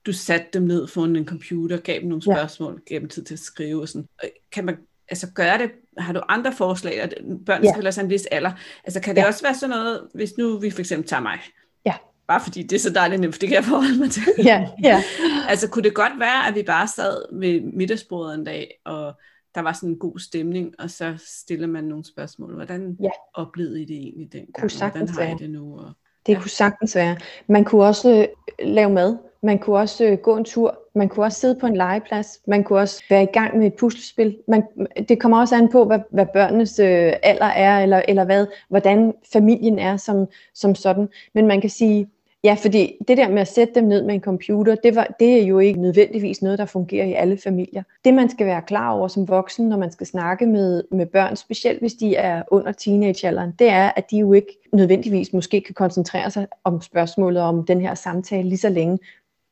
[0.06, 2.94] du satte dem ned foran en computer, gav dem nogle spørgsmål, ja.
[2.94, 4.08] gav dem tid til at skrive og sådan.
[4.52, 4.78] Kan man
[5.10, 7.14] altså gøre det, har du andre forslag, at
[7.46, 7.72] børn ja.
[7.74, 8.52] skal også en vis alder,
[8.84, 9.28] altså kan det ja.
[9.28, 11.40] også være sådan noget, hvis nu vi for eksempel tager mig,
[11.86, 11.94] ja.
[12.28, 14.24] bare fordi det er så dejligt nemt, det kan jeg forholde mig til.
[14.38, 15.04] Ja, ja.
[15.50, 19.14] altså kunne det godt være, at vi bare sad ved middagsbordet en dag, og
[19.56, 22.56] der var sådan en god stemning, og så stiller man nogle spørgsmål.
[22.56, 23.10] Hvordan ja.
[23.34, 24.72] oplevede I det egentlig dengang?
[24.78, 25.80] Hvordan har I det nu?
[25.80, 25.92] Og,
[26.26, 26.40] det ja.
[26.40, 27.18] kunne sagtens være.
[27.48, 28.28] Man kunne også
[28.60, 29.18] øh, lave mad.
[29.44, 30.80] Man kunne også øh, gå en tur.
[30.96, 32.40] Man kunne også sidde på en legeplads.
[32.48, 34.38] Man kunne også være i gang med et puslespil.
[34.48, 34.64] Man,
[35.10, 39.14] det kommer også an på, hvad, hvad børnenes øh, alder er, eller, eller hvad, hvordan
[39.34, 41.10] familien er som, som sådan.
[41.34, 42.10] Men man kan sige,
[42.44, 45.42] Ja, fordi det der med at sætte dem ned med en computer, det, var, det
[45.42, 47.84] er jo ikke nødvendigvis noget, der fungerer i alle familier.
[48.06, 51.36] Det man skal være klar over som voksen, når man skal snakke med, med børn,
[51.36, 55.76] specielt hvis de er under teenagealderen, det er, at de jo ikke nødvendigvis måske kan
[55.76, 59.00] koncentrere sig om spørgsmålet om den her samtale lige så længe.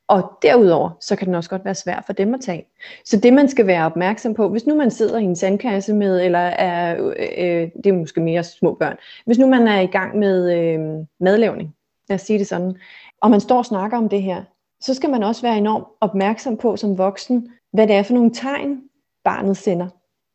[0.08, 2.66] Og derudover, så kan den også godt være svær for dem at tage.
[3.06, 6.22] Så det man skal være opmærksom på, hvis nu man sidder i en sandkasse med,
[6.22, 9.86] eller er, øh, øh det er måske mere små børn, hvis nu man er i
[9.86, 11.76] gang med øh, madlavning,
[12.10, 12.76] lad os sige det sådan,
[13.22, 14.44] og man står og snakker om det her,
[14.82, 18.34] så skal man også være enormt opmærksom på som voksen, hvad det er for nogle
[18.34, 18.82] tegn,
[19.24, 19.88] barnet sender.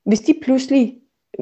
[0.09, 0.95] Hvis de pludselig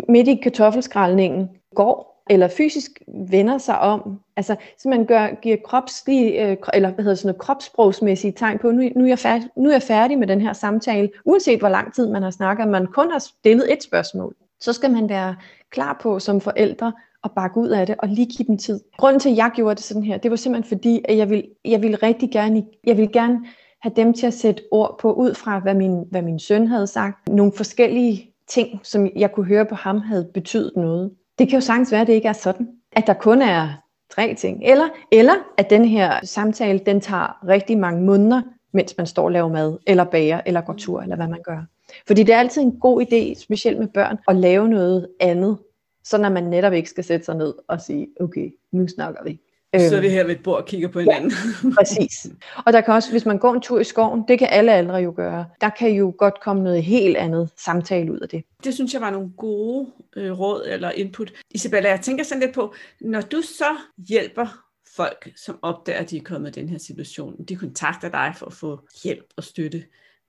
[0.09, 6.51] midt i kartoffelskraldningen går, eller fysisk vender sig om, altså så man gør, giver kropslige,
[6.51, 9.68] øh, eller hvad hedder sådan noget, kropssprogsmæssige tegn på, nu, nu, er jeg færdig, nu
[9.68, 12.87] er jeg færdig med den her samtale, uanset hvor lang tid man har snakket, man
[12.87, 15.37] kun har stillet et spørgsmål, så skal man være
[15.71, 16.92] klar på som forældre
[17.24, 18.80] at bakke ud af det, og lige give dem tid.
[18.98, 21.44] Grunden til, at jeg gjorde det sådan her, det var simpelthen fordi, at jeg ville,
[21.64, 23.38] jeg ville rigtig gerne, jeg ville gerne
[23.82, 26.87] have dem til at sætte ord på, ud fra hvad min, hvad min søn havde
[26.87, 27.28] sagt.
[27.28, 31.11] Nogle forskellige ting, som jeg kunne høre på ham, havde betydet noget.
[31.38, 32.68] Det kan jo sagtens være, at det ikke er sådan.
[32.92, 33.68] At der kun er
[34.14, 34.61] tre ting.
[34.64, 39.32] Eller, eller at den her samtale, den tager rigtig mange måneder, mens man står og
[39.32, 41.58] laver mad, eller bager, eller går tur, eller hvad man gør.
[42.06, 45.58] Fordi det er altid en god idé, specielt med børn, at lave noget andet,
[46.05, 49.41] så når man netop ikke skal sætte sig ned og sige, okay, nu snakker vi.
[49.79, 51.31] Så er vi her ved et bord og kigger på hinanden.
[51.65, 52.27] Ja, præcis.
[52.67, 54.95] Og der kan også, hvis man går en tur i skoven, det kan alle aldre
[54.95, 58.45] jo gøre, der kan jo godt komme noget helt andet samtale ud af det.
[58.65, 61.33] Det synes jeg var nogle gode øh, råd eller input.
[61.51, 63.77] Isabella, jeg tænker sådan lidt på, når du så
[64.09, 64.65] hjælper
[64.97, 68.47] folk, som opdager, at de er kommet i den her situation, de kontakter dig for
[68.47, 69.85] at få hjælp og støtte.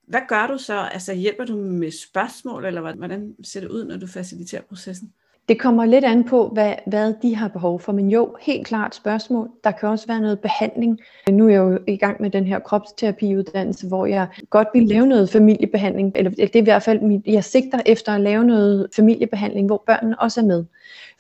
[0.08, 0.90] Hvad gør du så?
[0.94, 5.14] Altså hjælper du med spørgsmål, eller hvordan ser det ud, når du faciliterer processen?
[5.50, 7.92] Det kommer lidt an på, hvad, hvad de har behov for.
[7.92, 9.50] Men jo, helt klart spørgsmål.
[9.64, 11.00] Der kan også være noget behandling.
[11.32, 15.08] Nu er jeg jo i gang med den her kropsterapiuddannelse, hvor jeg godt vil lave
[15.08, 16.12] noget familiebehandling.
[16.16, 19.84] Eller det er i hvert fald, mit, jeg sigter efter at lave noget familiebehandling, hvor
[19.88, 20.66] børnene også er med.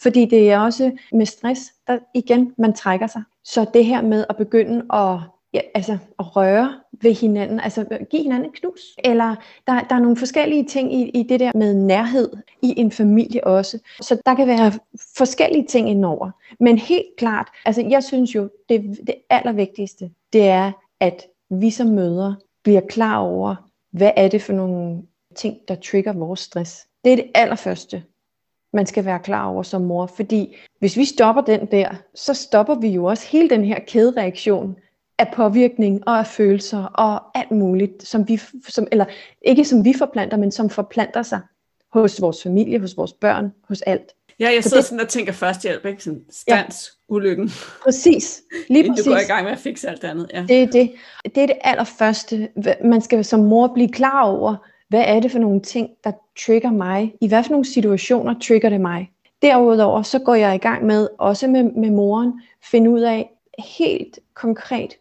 [0.01, 3.23] Fordi det er også med stress, der igen, man trækker sig.
[3.43, 5.19] Så det her med at begynde at
[5.53, 8.81] ja, altså at røre ved hinanden, altså øh, give hinanden et knus.
[9.03, 9.35] Eller
[9.67, 12.29] der, der er nogle forskellige ting i, i det der med nærhed
[12.61, 13.79] i en familie også.
[14.01, 14.71] Så der kan være
[15.17, 16.31] forskellige ting indover.
[16.59, 21.87] Men helt klart, altså jeg synes jo, det, det allervigtigste, det er, at vi som
[21.87, 23.55] mødre bliver klar over,
[23.91, 25.01] hvad er det for nogle
[25.35, 26.87] ting, der trigger vores stress.
[27.03, 28.03] Det er det allerførste,
[28.73, 30.05] man skal være klar over som mor.
[30.05, 34.75] Fordi hvis vi stopper den der, så stopper vi jo også hele den her kædereaktion
[35.25, 39.05] af påvirkning og af følelser og alt muligt, som vi, som, eller
[39.41, 41.39] ikke som vi forplanter, men som forplanter sig
[41.93, 44.11] hos vores familie, hos vores børn, hos alt.
[44.39, 46.03] Ja, jeg sidder det, sådan og tænker førstehjælp, ikke?
[46.03, 47.51] Sådan stans ja, ulykken.
[47.83, 49.05] Præcis, lige præcis.
[49.05, 50.31] du går i gang med at fikse alt andet.
[50.33, 50.45] Ja.
[50.47, 50.91] Det er det.
[51.25, 52.49] Det er det allerførste.
[52.83, 54.55] Man skal som mor blive klar over,
[54.89, 56.11] hvad er det for nogle ting, der
[56.45, 57.13] trigger mig?
[57.21, 59.09] I hvad for nogle situationer trigger det mig?
[59.41, 63.29] Derudover så går jeg i gang med, også med, med moren, finde ud af
[63.75, 64.93] helt konkret,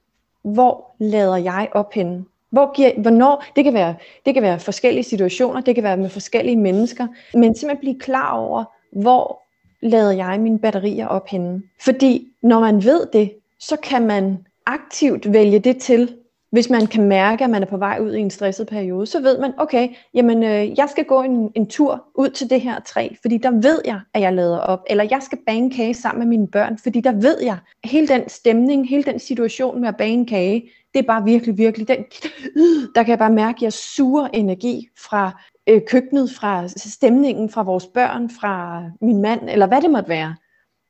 [0.42, 2.24] hvor lader jeg op henne?
[2.50, 3.94] Hvor giver, hvornår, det kan, være,
[4.26, 8.32] det kan være forskellige situationer, det kan være med forskellige mennesker, men simpelthen blive klar
[8.32, 9.42] over, hvor
[9.82, 11.62] lader jeg mine batterier op henne.
[11.80, 16.16] Fordi når man ved det, så kan man aktivt vælge det til,
[16.52, 19.20] hvis man kan mærke, at man er på vej ud i en stresset periode, så
[19.20, 22.80] ved man, okay, jamen øh, jeg skal gå en, en tur ud til det her
[22.80, 24.84] træ, fordi der ved jeg, at jeg lader op.
[24.90, 27.90] Eller jeg skal bage en kage sammen med mine børn, fordi der ved jeg, at
[27.90, 31.58] hele den stemning, hele den situation med at bage en kage, det er bare virkelig,
[31.58, 32.04] virkelig, den,
[32.94, 37.62] der kan jeg bare mærke, at jeg suger energi fra øh, køkkenet, fra stemningen, fra
[37.62, 40.34] vores børn, fra min mand, eller hvad det måtte være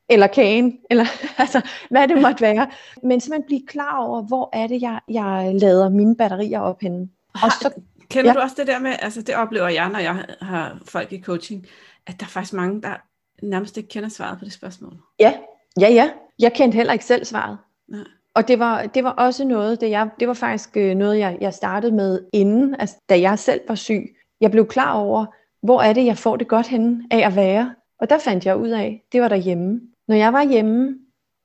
[0.08, 1.04] eller kagen, eller
[1.38, 1.60] altså,
[1.90, 2.70] hvad det måtte være.
[3.02, 7.08] Men simpelthen blive klar over, hvor er det, jeg, jeg lader mine batterier op henne.
[7.34, 7.70] Og så,
[8.12, 8.34] Kender ja.
[8.34, 11.66] du også det der med, altså det oplever jeg, når jeg har folk i coaching,
[12.06, 12.94] at der er faktisk mange, der
[13.42, 14.92] nærmest ikke kender svaret på det spørgsmål.
[15.20, 15.34] Ja,
[15.80, 16.10] ja, ja.
[16.38, 17.58] Jeg kendte heller ikke selv svaret.
[17.88, 18.04] Nej.
[18.34, 21.38] Og det var, det var også noget, det, jeg, det var faktisk øh, noget, jeg,
[21.40, 24.16] jeg startede med inden, altså, da jeg selv var syg.
[24.40, 25.26] Jeg blev klar over,
[25.62, 27.74] hvor er det, jeg får det godt henne af at være.
[28.02, 29.80] Og der fandt jeg ud af, det var derhjemme.
[30.08, 30.98] Når jeg var hjemme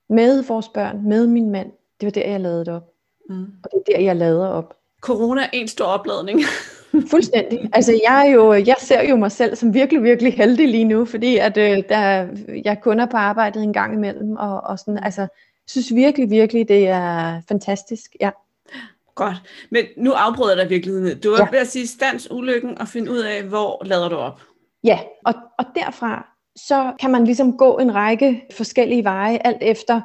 [0.09, 2.93] med vores børn, med min mand, det var der, jeg lavede op.
[3.29, 3.45] Mm.
[3.63, 4.73] Og det er der, jeg lader op.
[5.01, 6.41] Corona er en stor opladning.
[7.11, 7.69] Fuldstændig.
[7.73, 11.05] Altså jeg, er jo, jeg ser jo mig selv som virkelig, virkelig heldig lige nu,
[11.05, 12.27] fordi at, øh, der,
[12.65, 15.27] jeg kunder på arbejdet en gang imellem, og, og sådan, altså,
[15.67, 18.15] synes virkelig, virkelig, det er fantastisk.
[18.21, 18.29] Ja.
[19.15, 19.35] Godt.
[19.71, 21.23] Men nu afbryder jeg dig virkelig.
[21.23, 21.47] Du var ja.
[21.51, 24.41] ved at sige stands ulykken og finde ud af, hvor lader du op.
[24.83, 30.01] Ja, og, og derfra så kan man ligesom gå en række forskellige veje, alt efter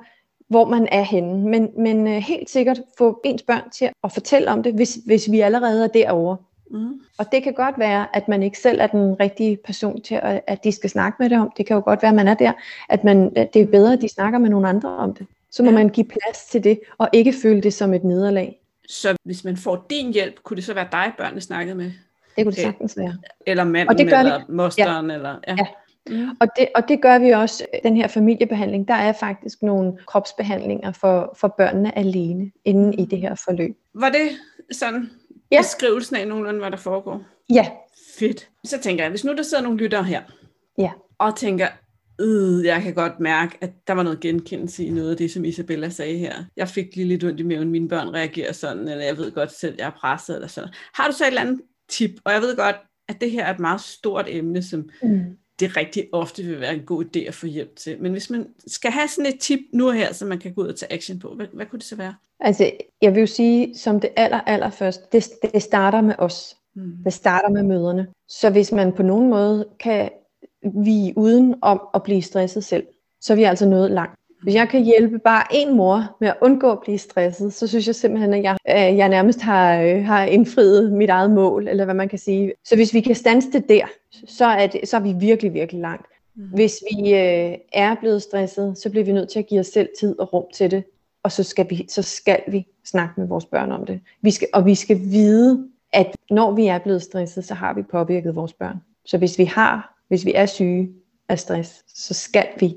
[0.53, 1.49] hvor man er henne.
[1.49, 5.31] Men, men øh, helt sikkert få ens børn til at fortælle om det, hvis, hvis
[5.31, 6.37] vi allerede er derovre.
[6.71, 7.01] Mm.
[7.19, 10.41] Og det kan godt være, at man ikke selv er den rigtige person til, at,
[10.47, 11.53] at de skal snakke med det om.
[11.57, 12.53] Det kan jo godt være, at man er der,
[12.89, 15.27] at, man, at det er bedre, at de snakker med nogle andre om det.
[15.51, 15.75] Så må ja.
[15.75, 18.59] man give plads til det, og ikke føle det som et nederlag.
[18.89, 21.93] Så hvis man får din hjælp, kunne det så være dig, børnene snakkede med?
[22.37, 23.17] Det kunne det sagtens være.
[23.47, 25.15] Eller manden, og det gør eller mosteren, ja.
[25.17, 25.39] eller...
[25.49, 25.55] Ja.
[25.59, 25.67] ja.
[26.11, 26.29] Mm.
[26.41, 28.89] Og, det, og det gør vi også, den her familiebehandling.
[28.89, 33.77] Der er faktisk nogle kropsbehandlinger for, for børnene alene inden i det her forløb.
[33.95, 34.31] Var det
[34.71, 35.11] sådan
[35.51, 35.61] ja.
[35.61, 37.23] beskrivelsen af nogenlunde, hvad der foregår?
[37.51, 37.69] Ja.
[38.19, 38.49] Fedt.
[38.65, 40.23] Så tænker jeg, hvis nu der sidder nogle lyttere her,
[40.79, 40.91] ja.
[41.19, 41.67] og tænker,
[42.21, 45.45] øh, jeg kan godt mærke, at der var noget genkendelse i noget af det, som
[45.45, 46.45] Isabella sagde her.
[46.57, 49.53] Jeg fik lige lidt ondt i maven, mine børn reagerer sådan, eller jeg ved godt
[49.53, 50.71] selv, jeg er presset, eller sådan.
[50.95, 52.11] Har du så et eller andet tip?
[52.25, 52.77] Og jeg ved godt,
[53.09, 56.75] at det her er et meget stort emne, som mm det rigtig ofte vil være
[56.75, 58.03] en god idé at få hjælp til.
[58.03, 60.63] Men hvis man skal have sådan et tip nu og her, så man kan gå
[60.63, 62.15] ud og tage action på, hvad, hvad kunne det så være?
[62.41, 62.71] Altså,
[63.03, 66.57] jeg vil jo sige, som det aller, aller først, det, det starter med os.
[66.75, 66.93] Mm.
[67.05, 68.07] Det starter med møderne.
[68.29, 70.11] Så hvis man på nogen måde kan
[70.63, 72.87] vi uden om at blive stresset selv,
[73.21, 74.19] så er vi altså nået langt.
[74.43, 77.87] Hvis jeg kan hjælpe bare en mor med at undgå at blive stresset, så synes
[77.87, 81.85] jeg simpelthen, at jeg, øh, jeg nærmest har, øh, har indfriet mit eget mål, eller
[81.85, 82.53] hvad man kan sige.
[82.65, 83.87] Så hvis vi kan stanse det der,
[84.27, 86.07] så er, det, så er vi virkelig, virkelig langt.
[86.35, 86.45] Mm.
[86.45, 89.89] Hvis vi øh, er blevet stresset, så bliver vi nødt til at give os selv
[90.01, 90.85] tid og rum til det,
[91.23, 94.01] og så skal vi, så skal vi snakke med vores børn om det.
[94.23, 97.83] Vi skal, og vi skal vide, at når vi er blevet stresset, så har vi
[97.83, 98.77] påvirket vores børn.
[99.05, 100.91] Så hvis vi har, hvis vi er syge
[101.29, 102.77] af stress, så skal vi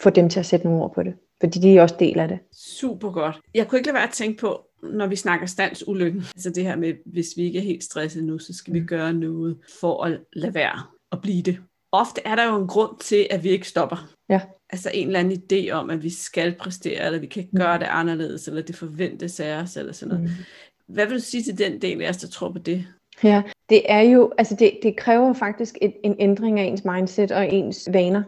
[0.00, 1.14] få dem til at sætte nogle ord på det.
[1.40, 2.38] Fordi de er også del af det.
[2.52, 3.40] Super godt.
[3.54, 6.76] Jeg kunne ikke lade være at tænke på, når vi snakker standsulykken, altså det her
[6.76, 8.86] med, hvis vi ikke er helt stresset nu, så skal vi mm.
[8.86, 10.78] gøre noget for at lade være
[11.12, 11.58] at blive det.
[11.92, 14.08] Ofte er der jo en grund til, at vi ikke stopper.
[14.28, 14.40] Ja.
[14.70, 17.76] Altså en eller anden idé om, at vi skal præstere, eller vi kan ikke gøre
[17.76, 17.80] mm.
[17.80, 20.30] det anderledes, eller det forventes af os, eller sådan noget.
[20.30, 20.94] Mm.
[20.94, 22.86] Hvad vil du sige til den del af os, der tror på det?
[23.24, 27.32] Ja, det er jo, altså det, det kræver faktisk et, en ændring af ens mindset
[27.32, 28.22] og ens vaner.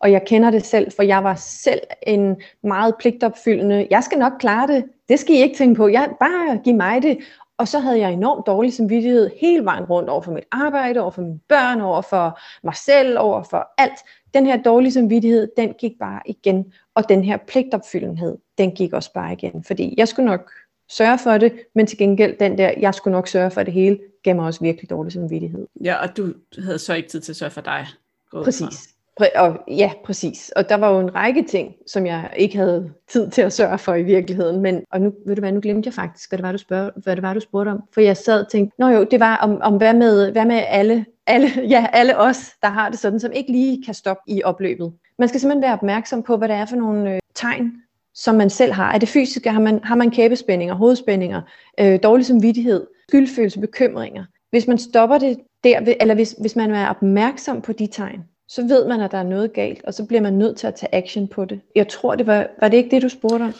[0.00, 4.32] Og jeg kender det selv, for jeg var selv en meget pligtopfyldende, jeg skal nok
[4.40, 7.18] klare det, det skal I ikke tænke på, jeg, bare giv mig det.
[7.58, 11.10] Og så havde jeg enormt dårlig samvittighed hele vejen rundt over for mit arbejde, over
[11.10, 13.98] for mine børn, over for mig selv, over for alt.
[14.34, 16.72] Den her dårlige samvittighed, den gik bare igen.
[16.94, 19.64] Og den her pligtopfyldenhed, den gik også bare igen.
[19.64, 20.50] Fordi jeg skulle nok
[20.90, 23.98] sørge for det, men til gengæld den der, jeg skulle nok sørge for det hele,
[24.22, 25.66] gav mig også virkelig dårlig samvittighed.
[25.84, 27.86] Ja, og du havde så ikke tid til at sørge for dig.
[28.32, 28.95] Præcis.
[29.36, 30.52] Og, ja, præcis.
[30.56, 33.78] Og der var jo en række ting, som jeg ikke havde tid til at sørge
[33.78, 34.60] for i virkeligheden.
[34.60, 36.90] Men, og nu, ved du hvad, nu glemte jeg faktisk, hvad det var, du, spørg,
[36.96, 37.82] hvad det var, du spurgte om.
[37.92, 40.62] For jeg sad og tænkte, nå jo, det var om, om hvad, med, hvad med
[40.68, 44.42] alle, alle, ja, alle os, der har det sådan, som ikke lige kan stoppe i
[44.42, 44.92] opløbet.
[45.18, 47.72] Man skal simpelthen være opmærksom på, hvad det er for nogle øh, tegn,
[48.14, 48.92] som man selv har.
[48.92, 49.50] Er det fysiske?
[49.50, 51.42] Har man, har man kæbespændinger, hovedspændinger,
[51.80, 54.24] øh, dårlig samvittighed, skyldfølelse, bekymringer?
[54.50, 58.66] Hvis man stopper det der, eller hvis, hvis man er opmærksom på de tegn, så
[58.66, 60.94] ved man, at der er noget galt, og så bliver man nødt til at tage
[60.94, 61.60] action på det.
[61.74, 63.54] Jeg tror, det var, var det ikke det, du spurgte om?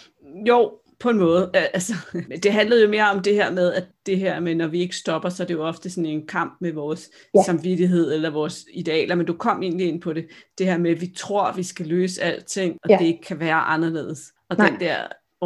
[0.46, 1.50] Jo, på en måde.
[1.54, 1.94] Altså,
[2.42, 4.96] det handlede jo mere om det her med, at det her med, når vi ikke
[4.96, 7.42] stopper, så er det jo ofte sådan en kamp med vores ja.
[7.42, 10.26] samvittighed eller vores idealer, men du kom egentlig ind på det,
[10.58, 12.96] det her med, at vi tror, at vi skal løse alting, og ja.
[12.98, 14.32] det ikke kan være anderledes.
[14.50, 14.68] Og Nej.
[14.68, 14.96] den der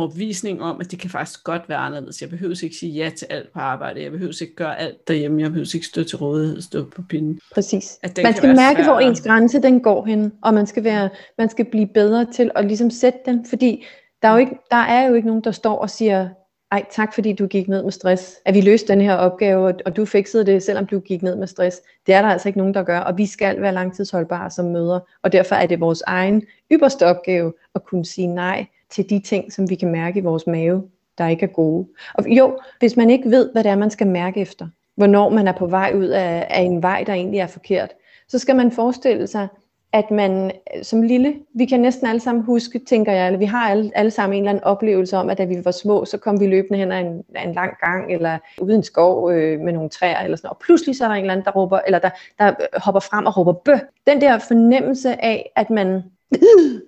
[0.00, 2.20] overbevisning om, at det kan faktisk godt være anderledes.
[2.20, 4.02] Jeg behøver ikke sige ja til alt på arbejde.
[4.02, 5.42] Jeg behøver ikke gøre alt derhjemme.
[5.42, 7.40] Jeg behøver ikke stå til rådighed, stå på pinden.
[7.54, 7.98] Præcis.
[8.22, 11.08] man skal mærke, hvor ens grænse den går hen, og man skal, være,
[11.38, 13.84] man skal blive bedre til at ligesom sætte den, fordi
[14.22, 16.28] der er, jo ikke, der er jo ikke nogen, der står og siger,
[16.72, 18.36] ej, tak fordi du gik ned med stress.
[18.44, 21.46] At vi løste den her opgave, og du fikset det, selvom du gik ned med
[21.46, 21.80] stress.
[22.06, 25.00] Det er der altså ikke nogen, der gør, og vi skal være langtidsholdbare som møder.
[25.22, 29.52] Og derfor er det vores egen ypperste opgave at kunne sige nej til de ting,
[29.52, 30.82] som vi kan mærke i vores mave,
[31.18, 31.88] der ikke er gode.
[32.14, 35.48] Og jo, hvis man ikke ved, hvad det er, man skal mærke efter, hvornår man
[35.48, 37.90] er på vej ud af, af en vej, der egentlig er forkert,
[38.28, 39.48] så skal man forestille sig,
[39.92, 43.44] at man øh, som lille, vi kan næsten alle sammen huske, tænker jeg, eller vi
[43.44, 46.18] har alle, alle sammen en eller anden oplevelse om, at da vi var små, så
[46.18, 49.60] kom vi løbende hen ad en, en lang gang, eller ude i en skov øh,
[49.60, 51.80] med nogle træer, eller sådan og pludselig så er der en eller anden, der, råber,
[51.86, 53.74] eller der, der hopper frem og råber bø.
[54.06, 56.02] Den der fornemmelse af, at man,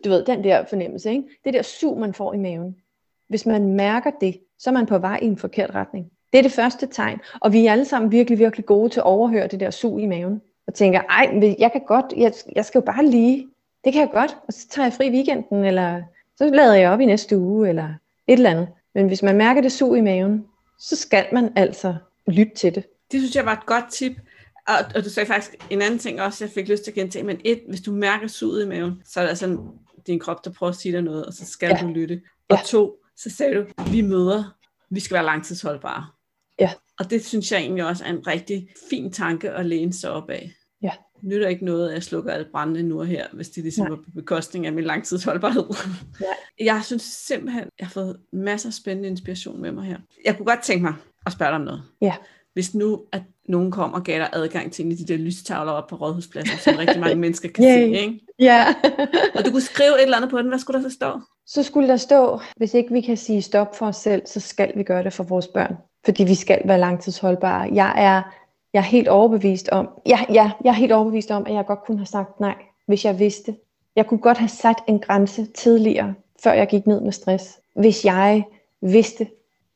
[0.04, 1.24] du ved, den der fornemmelse, ikke?
[1.44, 2.76] det der sug, man får i maven.
[3.28, 6.10] Hvis man mærker det, så er man på vej i en forkert retning.
[6.32, 9.06] Det er det første tegn, og vi er alle sammen virkelig, virkelig gode til at
[9.06, 12.78] overhøre det der sug i maven og tænker, ej, jeg kan godt, jeg, jeg skal
[12.78, 13.48] jo bare lige,
[13.84, 16.02] det kan jeg godt, og så tager jeg fri weekenden, eller
[16.36, 17.88] så lader jeg op i næste uge, eller
[18.26, 18.68] et eller andet.
[18.94, 20.44] Men hvis man mærker det sug i maven,
[20.78, 21.94] så skal man altså
[22.26, 22.84] lytte til det.
[23.12, 24.12] Det synes jeg var et godt tip.
[24.68, 27.24] Og, og du sagde faktisk en anden ting også, jeg fik lyst til at gentage,
[27.24, 29.58] men et, hvis du mærker suget i maven, så er det altså
[30.06, 31.86] din krop, der prøver at sige dig noget, og så skal ja.
[31.86, 32.22] du lytte.
[32.48, 32.62] Og ja.
[32.64, 34.56] to, så sagde du, vi møder,
[34.90, 36.06] vi skal være langtidsholdbare.
[36.62, 36.72] Ja.
[36.98, 40.30] Og det synes jeg egentlig også er en rigtig fin tanke at læne sig op
[40.30, 40.52] af.
[40.82, 40.90] Ja.
[41.20, 43.90] Det nytter ikke noget, at jeg slukker alt brændende nu og her, hvis det ligesom
[43.90, 45.64] var på bekostning af min langtidsholdbarhed.
[46.20, 46.64] Ja.
[46.64, 49.96] Jeg synes simpelthen, jeg har fået masser af spændende inspiration med mig her.
[50.24, 50.94] Jeg kunne godt tænke mig
[51.26, 51.82] at spørge dig om noget.
[52.00, 52.14] Ja.
[52.52, 55.72] Hvis nu, at nogen kom og gav dig adgang til en af de der lystavler
[55.72, 57.94] op på rådhuspladsen, som rigtig mange mennesker kan Yay.
[57.94, 58.20] se, ikke?
[58.38, 58.74] Ja.
[59.36, 61.20] og du kunne skrive et eller andet på den, hvad skulle der så stå?
[61.46, 64.72] Så skulle der stå, hvis ikke vi kan sige stop for os selv, så skal
[64.76, 67.70] vi gøre det for vores børn fordi vi skal være langtidsholdbare.
[67.72, 68.22] Jeg er,
[68.72, 71.84] jeg er helt overbevist om, jeg, ja, jeg er helt overbevist om, at jeg godt
[71.86, 72.54] kunne have sagt nej,
[72.86, 73.56] hvis jeg vidste.
[73.96, 78.04] Jeg kunne godt have sat en grænse tidligere, før jeg gik ned med stress, hvis
[78.04, 78.44] jeg
[78.80, 79.26] vidste,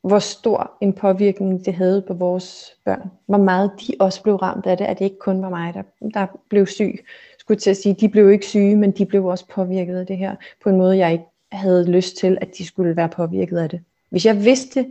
[0.01, 3.11] hvor stor en påvirkning det havde på vores børn.
[3.25, 5.81] Hvor meget de også blev ramt af det, at det ikke kun var mig, der,
[6.13, 7.05] der blev syg.
[7.39, 10.17] Skulle til at sige, de blev ikke syge, men de blev også påvirket af det
[10.17, 13.69] her, på en måde, jeg ikke havde lyst til, at de skulle være påvirket af
[13.69, 13.81] det.
[14.09, 14.85] Hvis jeg vidste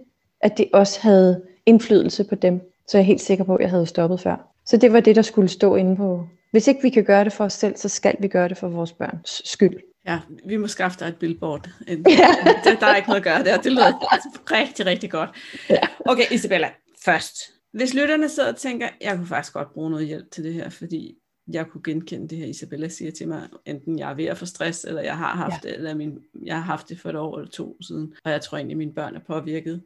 [0.47, 2.61] at det også havde indflydelse på dem.
[2.89, 4.53] Så jeg er helt sikker på, at jeg havde stoppet før.
[4.67, 6.29] Så det var det, der skulle stå inde på.
[6.51, 8.69] Hvis ikke vi kan gøre det for os selv, så skal vi gøre det for
[8.69, 9.77] vores børns skyld.
[10.07, 11.69] Ja, vi må skaffe dig et billboard.
[11.89, 11.95] Ja.
[12.65, 13.57] Der, der er ikke noget at gøre der.
[13.57, 13.93] Det lyder
[14.53, 15.31] rigtig, rigtig godt.
[15.71, 15.81] Ja.
[16.05, 16.69] Okay, Isabella,
[17.05, 17.37] først.
[17.73, 20.71] Hvis lytterne sidder og tænker, jeg kunne faktisk godt bruge noget hjælp til det her,
[20.71, 21.17] fordi
[21.53, 24.47] jeg kunne genkende det her, Isabella siger til mig, enten jeg er ved at få
[24.47, 25.69] stress, eller jeg har haft ja.
[25.69, 28.41] det, eller min, jeg har haft det for et år eller to siden, og jeg
[28.41, 29.83] tror egentlig, at mine børn er påvirket.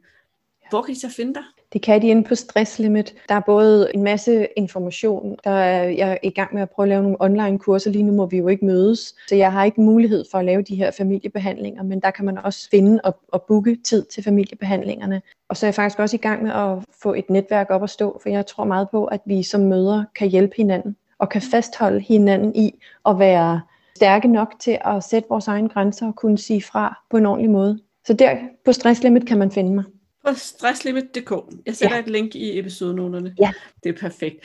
[0.71, 1.43] Hvor kan de så finde dig?
[1.73, 3.15] Det kan de inde på Stresslimit.
[3.29, 5.37] Der er både en masse information.
[5.43, 7.91] Der er, jeg er i gang med at prøve at lave nogle online kurser.
[7.91, 10.61] Lige nu må vi jo ikke mødes, så jeg har ikke mulighed for at lave
[10.61, 15.21] de her familiebehandlinger, men der kan man også finde og, og booke tid til familiebehandlingerne.
[15.49, 17.89] Og så er jeg faktisk også i gang med at få et netværk op at
[17.89, 21.41] stå, for jeg tror meget på, at vi som mødre kan hjælpe hinanden og kan
[21.41, 22.73] fastholde hinanden i
[23.05, 23.61] at være
[23.95, 27.49] stærke nok til at sætte vores egne grænser og kunne sige fra på en ordentlig
[27.49, 27.79] måde.
[28.05, 29.83] Så der på Stresslimit kan man finde mig
[30.27, 31.31] på stresslimit.dk.
[31.65, 32.01] Jeg sætter ja.
[32.01, 33.35] et link i episodenoterne.
[33.39, 33.51] Ja.
[33.83, 34.35] Det er perfekt.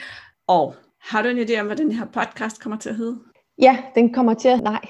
[0.46, 3.18] Og har du en idé om, hvad den her podcast kommer til at hedde?
[3.62, 4.62] Ja, den kommer til at...
[4.62, 4.80] Nej,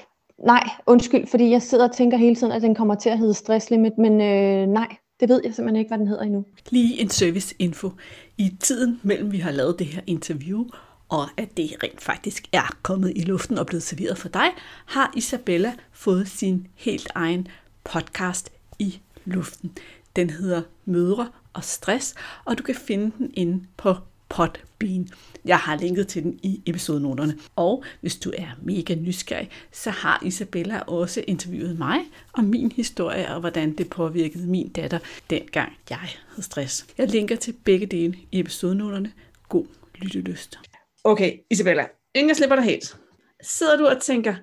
[0.45, 3.33] nej, undskyld, fordi jeg sidder og tænker hele tiden, at den kommer til at hedde
[3.33, 6.45] stresslimit, men øh, nej, det ved jeg simpelthen ikke, hvad den hedder endnu.
[6.69, 7.91] Lige en service info.
[8.37, 10.65] I tiden mellem vi har lavet det her interview,
[11.09, 14.49] og at det rent faktisk er kommet i luften og blevet serveret for dig,
[14.85, 17.47] har Isabella fået sin helt egen
[17.83, 19.71] podcast i luften.
[20.17, 23.95] Den hedder Mødre og Stress, og du kan finde den inde på
[24.29, 25.09] Podbean.
[25.45, 27.37] Jeg har linket til den i episodenoterne.
[27.55, 31.99] Og hvis du er mega nysgerrig, så har Isabella også interviewet mig
[32.33, 34.99] om min historie og hvordan det påvirkede min datter,
[35.29, 36.87] dengang jeg havde stress.
[36.97, 39.11] Jeg linker til begge dele i episodenoterne.
[39.49, 40.59] God lyttelyst.
[41.03, 42.97] Okay, Isabella, inden jeg slipper dig helt,
[43.41, 44.35] sidder du og tænker,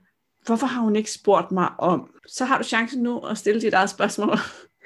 [0.47, 2.11] hvorfor har hun ikke spurgt mig om?
[2.27, 4.39] Så har du chancen nu at stille dit eget spørgsmål.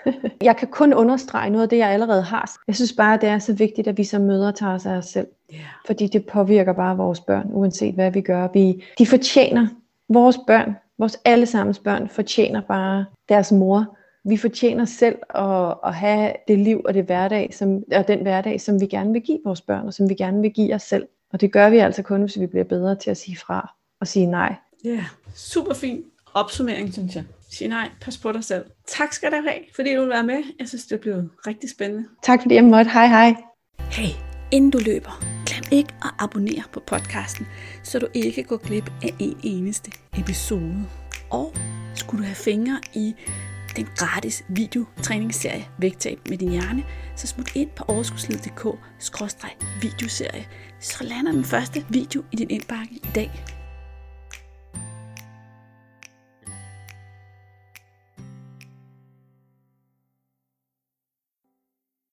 [0.42, 2.56] jeg kan kun understrege noget af det, jeg allerede har.
[2.66, 5.06] Jeg synes bare, det er så vigtigt, at vi som mødre tager os af os
[5.06, 5.26] selv.
[5.54, 5.62] Yeah.
[5.86, 8.48] Fordi det påvirker bare vores børn, uanset hvad vi gør.
[8.54, 9.66] Vi, de fortjener,
[10.08, 13.96] vores børn, vores allesammens børn, fortjener bare deres mor.
[14.24, 18.60] Vi fortjener selv at, at have det liv og det hverdag, som, og den hverdag,
[18.60, 21.06] som vi gerne vil give vores børn, og som vi gerne vil give os selv.
[21.32, 24.06] Og det gør vi altså kun, hvis vi bliver bedre til at sige fra og
[24.06, 24.54] sige nej.
[24.84, 25.04] Ja, yeah.
[25.34, 27.24] super fin opsummering, synes jeg.
[27.50, 28.64] Sig nej, pas på dig selv.
[28.86, 30.42] Tak skal du have, fordi du vil være med.
[30.58, 32.08] Jeg synes, det blev rigtig spændende.
[32.22, 32.90] Tak fordi jeg måtte.
[32.90, 33.34] Hej hej.
[33.90, 34.08] Hey,
[34.50, 37.46] inden du løber, glem ikke at abonnere på podcasten,
[37.82, 40.86] så du ikke går glip af en eneste episode.
[41.30, 41.54] Og
[41.94, 43.14] skulle du have fingre i
[43.76, 46.84] den gratis videotræningsserie Vægtab med din hjerne,
[47.16, 50.46] så smut ind på overskudslid.dk-videoserie,
[50.80, 53.57] så lander den første video i din indbakke i dag.